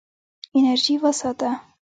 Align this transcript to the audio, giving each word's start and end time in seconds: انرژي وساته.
انرژي 0.57 0.95
وساته. 1.03 1.49